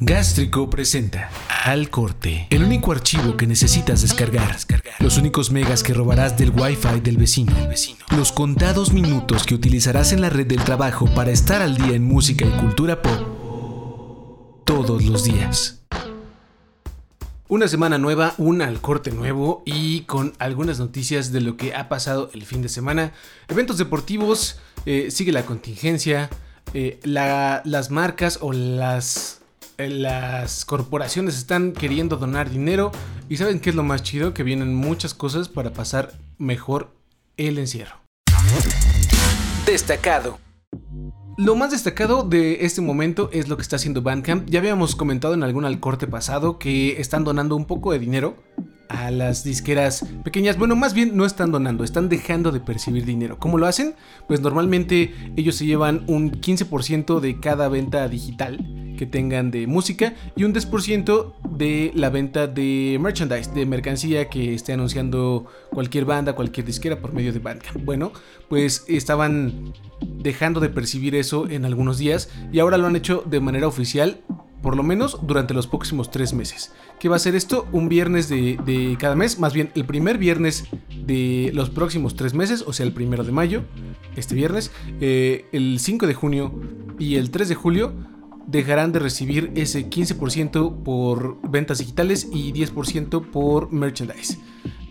Gástrico 0.00 0.70
presenta 0.70 1.28
Al 1.64 1.90
Corte, 1.90 2.46
el 2.50 2.62
único 2.62 2.92
archivo 2.92 3.36
que 3.36 3.48
necesitas 3.48 4.00
descargar, 4.00 4.56
los 5.00 5.18
únicos 5.18 5.50
megas 5.50 5.82
que 5.82 5.92
robarás 5.92 6.38
del 6.38 6.50
Wi-Fi 6.50 7.00
del 7.00 7.16
vecino, 7.16 7.52
los 8.16 8.30
contados 8.30 8.92
minutos 8.92 9.42
que 9.42 9.56
utilizarás 9.56 10.12
en 10.12 10.20
la 10.20 10.30
red 10.30 10.46
del 10.46 10.62
trabajo 10.62 11.06
para 11.16 11.32
estar 11.32 11.62
al 11.62 11.76
día 11.76 11.96
en 11.96 12.04
música 12.04 12.46
y 12.46 12.60
cultura 12.60 13.02
pop 13.02 14.62
todos 14.64 15.02
los 15.02 15.24
días. 15.24 15.82
Una 17.48 17.66
semana 17.66 17.98
nueva, 17.98 18.34
un 18.38 18.62
al 18.62 18.80
corte 18.80 19.10
nuevo 19.10 19.64
y 19.66 20.02
con 20.02 20.32
algunas 20.38 20.78
noticias 20.78 21.32
de 21.32 21.40
lo 21.40 21.56
que 21.56 21.74
ha 21.74 21.88
pasado 21.88 22.30
el 22.34 22.44
fin 22.44 22.62
de 22.62 22.68
semana. 22.68 23.12
Eventos 23.48 23.78
deportivos, 23.78 24.60
eh, 24.86 25.10
sigue 25.10 25.32
la 25.32 25.44
contingencia, 25.44 26.30
eh, 26.72 27.00
las 27.02 27.90
marcas 27.90 28.38
o 28.40 28.52
las 28.52 29.37
las 29.86 30.64
corporaciones 30.64 31.38
están 31.38 31.72
queriendo 31.72 32.16
donar 32.16 32.50
dinero 32.50 32.90
y 33.28 33.36
saben 33.36 33.60
qué 33.60 33.70
es 33.70 33.76
lo 33.76 33.84
más 33.84 34.02
chido, 34.02 34.34
que 34.34 34.42
vienen 34.42 34.74
muchas 34.74 35.14
cosas 35.14 35.48
para 35.48 35.72
pasar 35.72 36.12
mejor 36.36 36.90
el 37.36 37.58
encierro. 37.58 37.96
Destacado. 39.64 40.38
Lo 41.36 41.54
más 41.54 41.70
destacado 41.70 42.24
de 42.24 42.64
este 42.64 42.80
momento 42.80 43.30
es 43.32 43.48
lo 43.48 43.56
que 43.56 43.62
está 43.62 43.76
haciendo 43.76 44.02
Bandcamp. 44.02 44.48
Ya 44.50 44.58
habíamos 44.58 44.96
comentado 44.96 45.34
en 45.34 45.44
algún 45.44 45.64
al 45.64 45.78
corte 45.78 46.08
pasado 46.08 46.58
que 46.58 47.00
están 47.00 47.22
donando 47.22 47.54
un 47.54 47.66
poco 47.66 47.92
de 47.92 48.00
dinero 48.00 48.36
a 48.88 49.12
las 49.12 49.44
disqueras 49.44 50.04
pequeñas. 50.24 50.58
Bueno, 50.58 50.74
más 50.74 50.94
bien 50.94 51.16
no 51.16 51.24
están 51.24 51.52
donando, 51.52 51.84
están 51.84 52.08
dejando 52.08 52.50
de 52.50 52.58
percibir 52.58 53.04
dinero. 53.04 53.38
¿Cómo 53.38 53.58
lo 53.58 53.66
hacen? 53.66 53.94
Pues 54.26 54.40
normalmente 54.40 55.14
ellos 55.36 55.54
se 55.54 55.66
llevan 55.66 56.02
un 56.08 56.32
15% 56.32 57.20
de 57.20 57.38
cada 57.38 57.68
venta 57.68 58.08
digital 58.08 58.77
que 58.98 59.06
tengan 59.06 59.50
de 59.50 59.66
música 59.66 60.14
y 60.36 60.44
un 60.44 60.52
10% 60.52 61.32
de 61.56 61.92
la 61.94 62.10
venta 62.10 62.46
de 62.46 62.98
merchandise, 63.00 63.50
de 63.52 63.64
mercancía 63.64 64.28
que 64.28 64.54
esté 64.54 64.72
anunciando 64.74 65.46
cualquier 65.70 66.04
banda, 66.04 66.34
cualquier 66.34 66.66
disquera 66.66 67.00
por 67.00 67.14
medio 67.14 67.32
de 67.32 67.38
Bandcamp. 67.38 67.84
Bueno, 67.84 68.12
pues 68.48 68.84
estaban 68.88 69.72
dejando 70.00 70.60
de 70.60 70.68
percibir 70.68 71.14
eso 71.14 71.48
en 71.48 71.64
algunos 71.64 71.96
días 71.98 72.28
y 72.52 72.58
ahora 72.58 72.76
lo 72.76 72.88
han 72.88 72.96
hecho 72.96 73.22
de 73.24 73.40
manera 73.40 73.68
oficial 73.68 74.20
por 74.62 74.76
lo 74.76 74.82
menos 74.82 75.20
durante 75.22 75.54
los 75.54 75.68
próximos 75.68 76.10
tres 76.10 76.34
meses. 76.34 76.72
¿Qué 76.98 77.08
va 77.08 77.14
a 77.14 77.20
ser 77.20 77.36
esto? 77.36 77.68
Un 77.70 77.88
viernes 77.88 78.28
de, 78.28 78.96
cada 78.98 79.14
mes, 79.14 79.38
más 79.38 79.52
bien 79.52 79.70
el 79.76 79.84
primer 79.84 80.18
viernes 80.18 80.66
de 81.06 81.52
los 81.54 81.70
próximos 81.70 82.16
tres 82.16 82.34
meses, 82.34 82.64
o 82.66 82.72
sea, 82.72 82.84
el 82.84 82.92
primero 82.92 83.22
de 83.22 83.30
mayo, 83.30 83.62
este 84.16 84.34
viernes, 84.34 84.72
eh, 85.00 85.46
el 85.52 85.78
5 85.78 86.08
de 86.08 86.14
junio 86.14 86.52
y 86.98 87.14
el 87.14 87.30
3 87.30 87.48
de 87.50 87.54
julio 87.54 87.92
dejarán 88.48 88.92
de 88.92 88.98
recibir 88.98 89.52
ese 89.54 89.88
15% 89.88 90.82
por 90.82 91.38
ventas 91.48 91.78
digitales 91.78 92.28
y 92.32 92.52
10% 92.52 93.30
por 93.30 93.70
merchandise. 93.70 94.38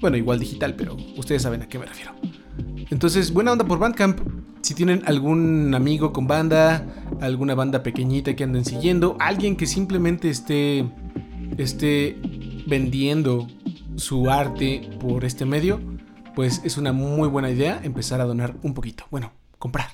Bueno, 0.00 0.18
igual 0.18 0.38
digital, 0.38 0.76
pero 0.76 0.96
ustedes 1.16 1.42
saben 1.42 1.62
a 1.62 1.68
qué 1.68 1.78
me 1.78 1.86
refiero. 1.86 2.12
Entonces, 2.90 3.32
buena 3.32 3.52
onda 3.52 3.64
por 3.66 3.78
Bandcamp. 3.78 4.20
Si 4.60 4.74
tienen 4.74 5.02
algún 5.06 5.74
amigo 5.74 6.12
con 6.12 6.26
banda, 6.26 6.86
alguna 7.20 7.54
banda 7.54 7.82
pequeñita 7.82 8.36
que 8.36 8.44
anden 8.44 8.64
siguiendo, 8.64 9.16
alguien 9.20 9.56
que 9.56 9.66
simplemente 9.66 10.28
esté, 10.28 10.86
esté 11.56 12.20
vendiendo 12.66 13.46
su 13.96 14.30
arte 14.30 14.90
por 15.00 15.24
este 15.24 15.46
medio, 15.46 15.80
pues 16.34 16.60
es 16.64 16.76
una 16.76 16.92
muy 16.92 17.28
buena 17.28 17.50
idea 17.50 17.80
empezar 17.82 18.20
a 18.20 18.24
donar 18.24 18.56
un 18.62 18.74
poquito. 18.74 19.04
Bueno, 19.10 19.32
comprar. 19.58 19.88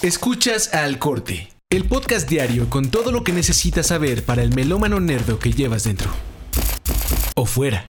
Escuchas 0.00 0.72
al 0.72 0.98
corte 0.98 1.57
el 1.70 1.84
podcast 1.84 2.26
diario 2.26 2.70
con 2.70 2.90
todo 2.90 3.12
lo 3.12 3.22
que 3.22 3.32
necesitas 3.34 3.88
saber 3.88 4.24
para 4.24 4.42
el 4.42 4.54
melómano 4.54 5.00
nerdo 5.00 5.38
que 5.38 5.52
llevas 5.52 5.84
dentro. 5.84 6.10
O 7.36 7.44
fuera. 7.44 7.84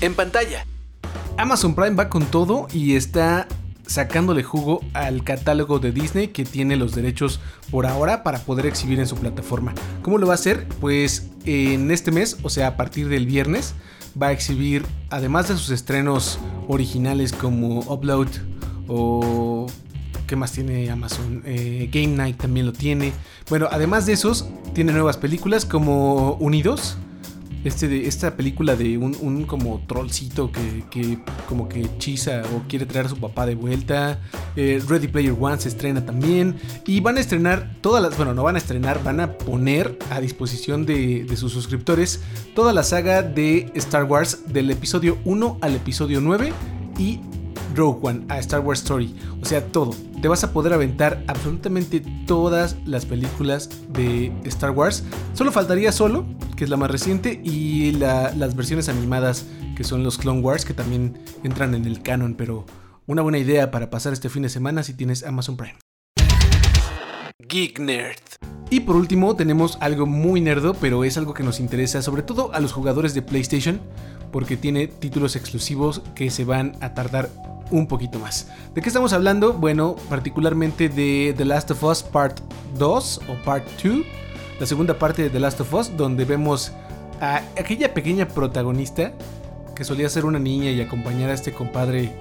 En 0.00 0.14
pantalla. 0.14 0.64
Amazon 1.36 1.74
Prime 1.74 1.96
va 1.96 2.08
con 2.08 2.26
todo 2.26 2.68
y 2.72 2.94
está 2.94 3.48
sacándole 3.88 4.44
jugo 4.44 4.82
al 4.94 5.24
catálogo 5.24 5.80
de 5.80 5.90
Disney 5.90 6.28
que 6.28 6.44
tiene 6.44 6.76
los 6.76 6.94
derechos 6.94 7.40
por 7.72 7.86
ahora 7.86 8.22
para 8.22 8.38
poder 8.38 8.66
exhibir 8.66 9.00
en 9.00 9.08
su 9.08 9.16
plataforma. 9.16 9.74
¿Cómo 10.02 10.18
lo 10.18 10.28
va 10.28 10.34
a 10.34 10.36
hacer? 10.36 10.68
Pues 10.80 11.28
en 11.44 11.90
este 11.90 12.12
mes, 12.12 12.36
o 12.44 12.50
sea, 12.50 12.68
a 12.68 12.76
partir 12.76 13.08
del 13.08 13.26
viernes, 13.26 13.74
va 14.20 14.28
a 14.28 14.32
exhibir, 14.32 14.86
además 15.10 15.48
de 15.48 15.56
sus 15.56 15.70
estrenos 15.70 16.38
originales 16.68 17.32
como 17.32 17.80
Upload 17.80 18.28
o 18.86 19.51
¿Qué 20.32 20.36
más 20.36 20.52
tiene 20.52 20.90
Amazon? 20.90 21.42
Eh, 21.44 21.90
Game 21.92 22.16
Night 22.16 22.38
también 22.38 22.64
lo 22.64 22.72
tiene. 22.72 23.12
Bueno, 23.50 23.68
además 23.70 24.06
de 24.06 24.14
esos, 24.14 24.48
tiene 24.72 24.90
nuevas 24.90 25.18
películas 25.18 25.66
como 25.66 26.38
Unidos. 26.40 26.96
Este 27.64 27.86
de, 27.86 28.08
esta 28.08 28.34
película 28.34 28.74
de 28.74 28.96
un, 28.96 29.44
como 29.44 29.82
trollcito 29.86 30.50
que, 30.50 31.18
como 31.46 31.68
que 31.68 31.82
hechiza 31.82 32.44
o 32.56 32.66
quiere 32.66 32.86
traer 32.86 33.04
a 33.04 33.08
su 33.10 33.18
papá 33.18 33.44
de 33.44 33.56
vuelta. 33.56 34.20
Eh, 34.56 34.82
Ready 34.88 35.08
Player 35.08 35.36
One 35.38 35.60
se 35.60 35.68
estrena 35.68 36.06
también. 36.06 36.56
Y 36.86 37.00
van 37.00 37.18
a 37.18 37.20
estrenar 37.20 37.76
todas 37.82 38.02
las, 38.02 38.16
bueno, 38.16 38.32
no 38.32 38.42
van 38.42 38.54
a 38.54 38.58
estrenar, 38.58 39.04
van 39.04 39.20
a 39.20 39.32
poner 39.36 39.98
a 40.08 40.18
disposición 40.18 40.86
de, 40.86 41.24
de 41.24 41.36
sus 41.36 41.52
suscriptores 41.52 42.22
toda 42.54 42.72
la 42.72 42.84
saga 42.84 43.20
de 43.20 43.70
Star 43.74 44.04
Wars 44.04 44.44
del 44.46 44.70
episodio 44.70 45.18
1 45.26 45.58
al 45.60 45.74
episodio 45.74 46.22
9 46.22 46.54
y 46.98 47.20
Rogue 47.74 47.98
One, 48.02 48.24
a 48.28 48.38
Star 48.38 48.60
Wars 48.60 48.80
Story. 48.80 49.14
O 49.40 49.44
sea, 49.44 49.66
todo. 49.66 49.94
Te 50.20 50.28
vas 50.28 50.44
a 50.44 50.52
poder 50.52 50.72
aventar 50.72 51.24
absolutamente 51.26 52.02
todas 52.26 52.76
las 52.84 53.06
películas 53.06 53.70
de 53.88 54.32
Star 54.44 54.70
Wars. 54.70 55.04
Solo 55.34 55.52
faltaría 55.52 55.92
Solo, 55.92 56.24
que 56.56 56.64
es 56.64 56.70
la 56.70 56.76
más 56.76 56.90
reciente, 56.90 57.40
y 57.42 57.92
las 57.92 58.54
versiones 58.54 58.88
animadas, 58.88 59.46
que 59.76 59.84
son 59.84 60.04
los 60.04 60.18
Clone 60.18 60.40
Wars, 60.40 60.64
que 60.64 60.74
también 60.74 61.18
entran 61.42 61.74
en 61.74 61.86
el 61.86 62.02
canon, 62.02 62.34
pero 62.34 62.66
una 63.06 63.22
buena 63.22 63.38
idea 63.38 63.70
para 63.70 63.90
pasar 63.90 64.12
este 64.12 64.28
fin 64.28 64.42
de 64.42 64.48
semana 64.48 64.82
si 64.82 64.94
tienes 64.94 65.24
Amazon 65.24 65.56
Prime. 65.56 65.78
Geek 67.48 67.80
Nerd. 67.80 68.20
Y 68.70 68.80
por 68.80 68.96
último 68.96 69.36
tenemos 69.36 69.76
algo 69.80 70.06
muy 70.06 70.40
nerdo, 70.40 70.72
pero 70.74 71.04
es 71.04 71.18
algo 71.18 71.34
que 71.34 71.42
nos 71.42 71.60
interesa 71.60 72.00
sobre 72.00 72.22
todo 72.22 72.54
a 72.54 72.60
los 72.60 72.72
jugadores 72.72 73.12
de 73.12 73.20
PlayStation, 73.20 73.80
porque 74.30 74.56
tiene 74.56 74.86
títulos 74.86 75.36
exclusivos 75.36 76.00
que 76.14 76.30
se 76.30 76.44
van 76.44 76.76
a 76.80 76.94
tardar 76.94 77.28
un 77.70 77.86
poquito 77.86 78.18
más. 78.18 78.48
¿De 78.74 78.82
qué 78.82 78.88
estamos 78.88 79.12
hablando? 79.12 79.52
Bueno, 79.52 79.96
particularmente 80.08 80.88
de 80.88 81.34
The 81.36 81.44
Last 81.44 81.70
of 81.70 81.82
Us 81.82 82.02
Part 82.02 82.40
2 82.78 83.20
o 83.28 83.44
Part 83.44 83.66
2, 83.82 84.04
la 84.60 84.66
segunda 84.66 84.98
parte 84.98 85.22
de 85.22 85.30
The 85.30 85.40
Last 85.40 85.60
of 85.60 85.72
Us, 85.74 85.96
donde 85.96 86.24
vemos 86.24 86.72
a 87.20 87.42
aquella 87.58 87.94
pequeña 87.94 88.28
protagonista 88.28 89.12
que 89.74 89.84
solía 89.84 90.08
ser 90.08 90.24
una 90.24 90.38
niña 90.38 90.70
y 90.70 90.80
acompañar 90.80 91.30
a 91.30 91.34
este 91.34 91.52
compadre 91.52 92.12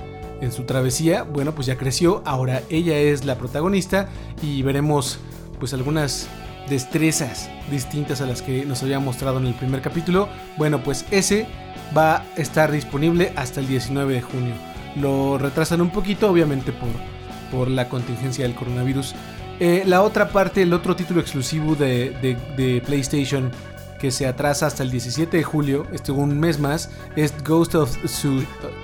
en 0.41 0.52
su 0.52 0.63
travesía. 0.63 1.24
Bueno, 1.24 1.53
pues 1.53 1.68
ya 1.68 1.78
creció, 1.78 2.22
ahora 2.25 2.62
ella 2.69 2.97
es 2.97 3.25
la 3.25 3.38
protagonista 3.38 4.09
y 4.41 4.62
veremos 4.62 5.19
pues 5.59 5.73
algunas 5.73 6.28
destrezas 6.69 7.50
distintas 7.69 8.22
a 8.22 8.25
las 8.25 8.41
que 8.41 8.66
nos 8.66 8.81
había 8.84 9.00
mostrado 9.00 9.40
en 9.40 9.47
el 9.47 9.53
primer 9.53 9.81
capítulo. 9.81 10.28
Bueno, 10.58 10.84
pues 10.84 11.06
ese 11.12 11.47
va 11.96 12.18
a 12.18 12.25
estar 12.38 12.72
disponible 12.72 13.34
hasta 13.35 13.59
el 13.59 13.68
19 13.68 14.13
de 14.13 14.22
junio. 14.22 14.71
Lo 14.96 15.38
retrasan 15.38 15.81
un 15.81 15.90
poquito, 15.90 16.29
obviamente 16.29 16.72
por, 16.72 16.90
por 17.52 17.69
la 17.69 17.90
contingencia 17.90 18.46
del 18.46 18.56
coronavirus. 18.56 19.16
Eh, 19.59 19.84
la 19.85 20.02
otra 20.02 20.29
parte, 20.29 20.63
el 20.63 20.74
otro 20.74 20.96
título 20.96 21.22
exclusivo 21.22 21.75
de, 21.75 22.81
PlayStation 22.85 23.52
que 24.00 24.09
se 24.09 24.25
atrasa 24.25 24.66
hasta 24.66 24.81
el 24.81 24.90
17 24.90 25.38
de 25.38 25.44
julio, 25.44 25.85
este 25.94 26.12
un 26.12 26.40
mes 26.40 26.59
más, 26.59 26.90
es 27.16 27.31
Ghost 27.44 27.75
of, 27.75 27.96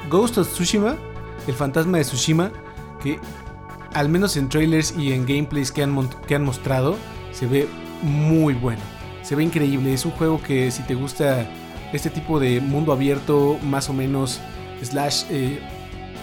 Ghost 0.07 0.37
of 0.37 0.47
Tsushima, 0.47 0.95
el 1.47 1.55
fantasma 1.55 1.97
de 1.97 2.03
Tsushima, 2.03 2.51
que 3.01 3.19
al 3.95 4.09
menos 4.09 4.37
en 4.37 4.49
trailers 4.49 4.93
y 4.95 5.13
en 5.13 5.25
gameplays 5.25 5.71
que 5.71 5.81
han, 5.81 6.07
que 6.27 6.35
han 6.35 6.43
mostrado, 6.43 6.95
se 7.31 7.47
ve 7.47 7.67
muy 8.03 8.53
bueno. 8.53 8.81
Se 9.23 9.35
ve 9.35 9.43
increíble. 9.43 9.95
Es 9.95 10.05
un 10.05 10.11
juego 10.11 10.39
que 10.39 10.69
si 10.69 10.83
te 10.83 10.93
gusta 10.93 11.47
este 11.91 12.11
tipo 12.11 12.39
de 12.39 12.61
mundo 12.61 12.91
abierto, 12.91 13.57
más 13.63 13.89
o 13.89 13.93
menos, 13.93 14.39
slash 14.83 15.23
eh, 15.31 15.59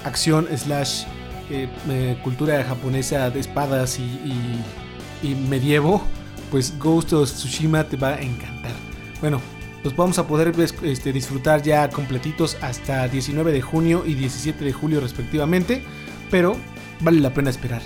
acción 0.04 0.46
slash 0.56 1.04
eh, 1.50 1.68
eh, 1.90 2.16
cultura 2.22 2.62
japonesa 2.64 3.28
de 3.30 3.40
espadas 3.40 3.98
y, 3.98 5.34
medievo, 5.48 6.02
pues 6.50 6.78
Ghost 6.78 7.14
of 7.14 7.30
Tsushima 7.30 7.84
te 7.84 7.96
va 7.96 8.10
a 8.10 8.20
encantar. 8.20 8.72
Bueno, 9.20 9.40
los 9.82 9.96
vamos 9.96 10.18
a 10.18 10.26
poder 10.26 10.52
pues, 10.52 10.74
este, 10.82 11.12
disfrutar 11.12 11.62
ya 11.62 11.88
completitos 11.88 12.56
hasta 12.60 13.08
19 13.08 13.52
de 13.52 13.62
junio 13.62 14.04
y 14.06 14.14
17 14.14 14.64
de 14.64 14.72
julio 14.72 15.00
respectivamente, 15.00 15.82
pero 16.30 16.56
vale 17.00 17.20
la 17.20 17.32
pena 17.32 17.50
esperar. 17.50 17.82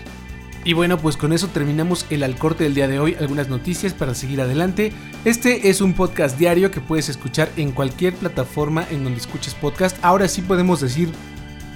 Y 0.64 0.72
bueno, 0.72 0.98
pues 0.98 1.16
con 1.16 1.32
eso 1.32 1.48
terminamos 1.48 2.04
el 2.10 2.22
alcorte 2.22 2.64
del 2.64 2.74
día 2.74 2.88
de 2.88 2.98
hoy, 2.98 3.16
algunas 3.18 3.48
noticias 3.48 3.94
para 3.94 4.14
seguir 4.14 4.40
adelante. 4.40 4.92
Este 5.24 5.70
es 5.70 5.80
un 5.80 5.94
podcast 5.94 6.38
diario 6.38 6.70
que 6.70 6.80
puedes 6.80 7.08
escuchar 7.08 7.48
en 7.56 7.72
cualquier 7.72 8.14
plataforma 8.14 8.86
en 8.90 9.04
donde 9.04 9.20
escuches 9.20 9.54
podcast. 9.54 9.96
Ahora 10.02 10.28
sí 10.28 10.42
podemos 10.42 10.80
decir 10.80 11.10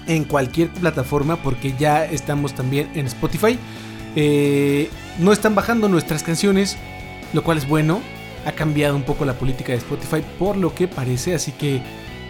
en 0.07 0.25
cualquier 0.25 0.69
plataforma 0.69 1.37
porque 1.37 1.75
ya 1.79 2.05
estamos 2.05 2.55
también 2.55 2.91
en 2.95 3.07
Spotify. 3.07 3.59
Eh, 4.17 4.91
no 5.19 5.33
están 5.33 5.55
bajando 5.55 5.89
nuestras 5.89 6.23
canciones 6.23 6.77
lo 7.33 7.43
cual 7.43 7.59
es 7.59 7.69
bueno. 7.69 8.01
Ha 8.45 8.53
cambiado 8.53 8.97
un 8.97 9.05
poco 9.05 9.25
la 9.25 9.35
política 9.35 9.73
de 9.73 9.79
Spotify 9.79 10.23
por 10.39 10.57
lo 10.57 10.75
que 10.75 10.89
parece, 10.89 11.35
así 11.35 11.53
que 11.53 11.81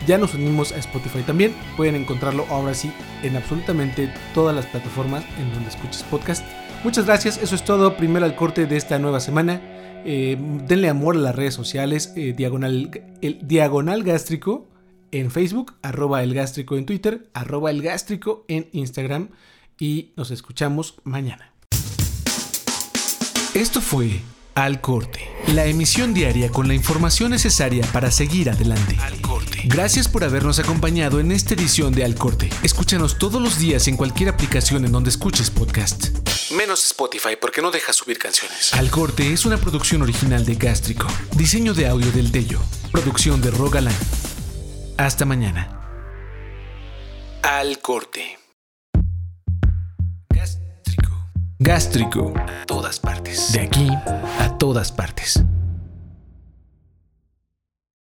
ya 0.06 0.19
nos 0.19 0.34
unimos 0.34 0.72
a 0.72 0.76
Spotify 0.78 1.22
también. 1.22 1.54
Pueden 1.76 1.94
encontrarlo 1.94 2.46
ahora 2.50 2.74
sí 2.74 2.92
en 3.22 3.36
absolutamente 3.36 4.12
todas 4.34 4.54
las 4.54 4.66
plataformas 4.66 5.24
en 5.38 5.52
donde 5.52 5.70
escuches 5.70 6.02
podcast. 6.04 6.44
Muchas 6.84 7.06
gracias, 7.06 7.38
eso 7.38 7.54
es 7.54 7.64
todo. 7.64 7.96
Primero 7.96 8.26
al 8.26 8.34
corte 8.34 8.66
de 8.66 8.76
esta 8.76 8.98
nueva 8.98 9.20
semana. 9.20 9.60
Eh, 10.04 10.36
denle 10.66 10.88
amor 10.88 11.16
a 11.16 11.20
las 11.20 11.34
redes 11.34 11.54
sociales, 11.54 12.12
eh, 12.16 12.34
diagonal, 12.36 12.90
el 13.20 13.38
diagonal 13.46 14.02
gástrico 14.02 14.66
en 15.12 15.30
Facebook, 15.30 15.74
arroba 15.82 16.22
el 16.22 16.34
gástrico 16.34 16.76
en 16.76 16.86
Twitter, 16.86 17.30
arroba 17.34 17.70
el 17.70 17.82
gástrico 17.82 18.44
en 18.48 18.68
Instagram 18.72 19.28
y 19.78 20.12
nos 20.16 20.30
escuchamos 20.30 20.96
mañana. 21.04 21.52
Esto 23.54 23.82
fue 23.82 24.22
Al 24.54 24.80
Corte, 24.80 25.28
la 25.48 25.66
emisión 25.66 26.14
diaria 26.14 26.50
con 26.50 26.66
la 26.66 26.74
información 26.74 27.30
necesaria 27.30 27.86
para 27.92 28.10
seguir 28.10 28.48
adelante. 28.50 28.96
Al 29.00 29.20
Corte. 29.20 29.60
Gracias 29.64 30.08
por 30.08 30.24
habernos 30.24 30.58
acompañado 30.58 31.20
en 31.20 31.30
esta 31.30 31.54
edición 31.54 31.92
de 31.92 32.04
Al 32.04 32.14
Corte. 32.14 32.48
Escúchanos 32.62 33.18
todos 33.18 33.40
los 33.40 33.58
días 33.58 33.86
en 33.88 33.96
cualquier 33.96 34.30
aplicación 34.30 34.86
en 34.86 34.92
donde 34.92 35.10
escuches 35.10 35.50
podcast. 35.50 36.06
Menos 36.52 36.84
Spotify 36.86 37.36
porque 37.40 37.60
no 37.60 37.70
deja 37.70 37.92
subir 37.92 38.18
canciones. 38.18 38.72
Al 38.74 38.90
Corte 38.90 39.32
es 39.32 39.44
una 39.44 39.58
producción 39.58 40.02
original 40.02 40.44
de 40.46 40.54
Gástrico. 40.54 41.06
Diseño 41.36 41.74
de 41.74 41.86
audio 41.86 42.10
del 42.12 42.32
Tello. 42.32 42.60
Producción 42.90 43.40
de 43.42 43.50
Rogaland. 43.50 44.31
Hasta 44.96 45.24
mañana. 45.24 45.68
Al 47.42 47.78
Corte. 47.80 48.38
Gástrico. 50.28 51.12
Gástrico. 51.58 52.34
A 52.36 52.66
todas 52.66 53.00
partes. 53.00 53.52
De 53.52 53.60
aquí 53.60 53.88
a 54.38 54.56
todas 54.58 54.92
partes. 54.92 55.42